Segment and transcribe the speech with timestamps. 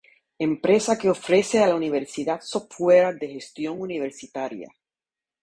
[0.39, 4.67] Empresa que ofrece a la Universidad software de gestión universitaria.